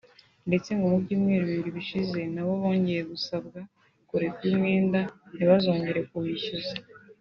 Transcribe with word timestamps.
ndetse 0.47 0.69
ngo 0.73 0.85
mu 0.91 0.97
byumweru 1.03 1.43
bibiri 1.49 1.71
bishize 1.77 2.19
nabo 2.33 2.51
bongeye 2.61 3.01
gusabwa 3.11 3.59
kureka 4.09 4.39
uyu 4.45 4.59
mwenda 4.61 4.99
ntibazongere 5.35 5.99
kuwishyuza 6.09 6.75